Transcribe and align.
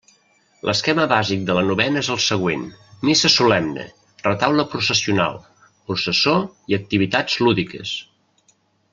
L'esquema 0.67 1.03
bàsic 1.09 1.41
de 1.49 1.55
la 1.57 1.63
novena 1.65 1.99
és 2.05 2.09
el 2.15 2.19
següent: 2.27 2.63
missa 3.09 3.31
solemne, 3.33 3.85
retaule 4.27 4.65
processional, 4.71 5.37
processó 5.91 6.35
i 6.73 6.79
activitats 6.79 7.37
lúdiques. 7.49 7.93